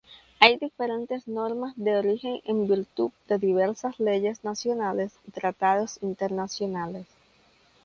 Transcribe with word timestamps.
Hay 0.39 0.57
diferentes 0.57 1.27
normas 1.27 1.73
de 1.75 1.95
origen 1.95 2.41
en 2.45 2.67
virtud 2.67 3.11
de 3.27 3.37
diversas 3.37 3.99
leyes 3.99 4.43
nacionales 4.43 5.13
y 5.27 5.31
tratados 5.31 5.99
internacionales. 6.01 7.05